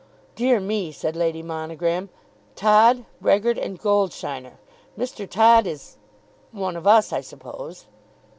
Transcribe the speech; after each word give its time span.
"Dear 0.33 0.59
me," 0.59 0.91
said 0.91 1.15
Lady 1.15 1.43
Monogram. 1.43 2.09
"Todd, 2.55 3.05
Brehgert, 3.21 3.59
and 3.59 3.79
Goldsheiner! 3.79 4.53
Mr. 4.97 5.29
Todd 5.29 5.67
is 5.67 5.97
one 6.51 6.75
of 6.75 6.87
us, 6.87 7.13
I 7.13 7.21
suppose." 7.21 7.85